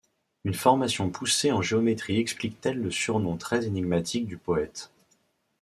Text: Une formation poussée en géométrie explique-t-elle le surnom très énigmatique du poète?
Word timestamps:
Une 0.45 0.55
formation 0.55 1.11
poussée 1.11 1.51
en 1.51 1.61
géométrie 1.61 2.17
explique-t-elle 2.17 2.81
le 2.81 2.89
surnom 2.89 3.37
très 3.37 3.67
énigmatique 3.67 4.25
du 4.25 4.35
poète? 4.35 4.89